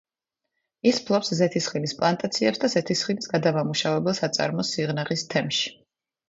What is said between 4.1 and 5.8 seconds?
საწარმოს სიღნაღის თემში.